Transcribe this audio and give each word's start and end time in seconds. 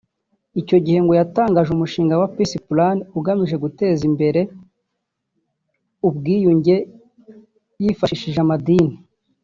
Icyo 0.61 0.77
gihe 0.85 0.99
ngo 1.03 1.13
yatangije 1.19 1.69
umushinga 1.73 2.13
wa 2.21 2.27
Peace 2.35 2.57
Plan 2.69 2.97
ugamije 3.17 3.55
guteza 3.63 4.01
imbere 4.09 4.41
ubwiyunge 6.07 6.75
yifashishije 7.81 8.39
amadini 8.45 8.95